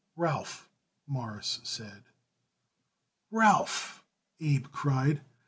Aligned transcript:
"Ralph," 0.15 0.67
Morris 1.05 1.59
said. 1.63 2.03
"Ralph!" 3.29 4.03
Abe 4.39 4.65
cried. 4.71 5.21